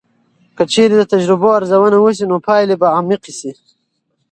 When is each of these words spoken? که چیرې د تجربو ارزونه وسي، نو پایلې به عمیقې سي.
که 0.55 0.63
چیرې 0.73 0.95
د 0.99 1.03
تجربو 1.13 1.47
ارزونه 1.57 1.97
وسي، 1.99 2.25
نو 2.31 2.35
پایلې 2.47 2.75
به 2.81 2.87
عمیقې 2.97 3.33
سي. 3.39 3.51